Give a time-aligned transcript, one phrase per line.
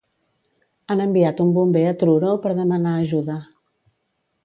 [0.95, 3.41] Han enviat un bomber a Truro per demanar ajuda.